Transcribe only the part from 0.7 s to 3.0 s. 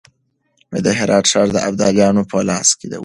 د هرات ښار د ابدالیانو په لاس کې و.